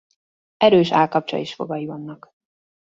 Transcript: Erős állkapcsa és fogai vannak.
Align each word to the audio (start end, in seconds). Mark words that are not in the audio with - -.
Erős 0.57 0.91
állkapcsa 0.91 1.37
és 1.37 1.53
fogai 1.53 1.85
vannak. 1.85 2.31